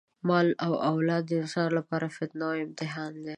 [0.27, 3.29] مال او اولاد د انسان لپاره فتنه او امتحان دی.